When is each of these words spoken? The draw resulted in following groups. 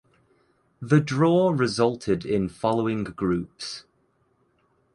The 0.81 0.99
draw 0.99 1.51
resulted 1.51 2.25
in 2.25 2.49
following 2.49 3.03
groups. 3.03 3.85